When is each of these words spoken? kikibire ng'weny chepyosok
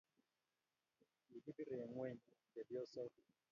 kikibire 1.27 1.75
ng'weny 1.89 2.17
chepyosok 2.51 3.11